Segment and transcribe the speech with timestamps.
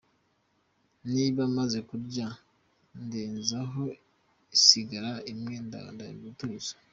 [1.13, 2.27] Niba maze kurya
[3.03, 3.83] ndezaho
[4.55, 6.73] isigara imwe ngatuza.